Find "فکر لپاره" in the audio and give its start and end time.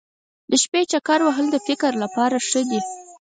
1.67-2.35